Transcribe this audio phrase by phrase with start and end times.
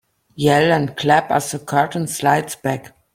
[0.33, 2.91] Yell and clap as the curtain slides back.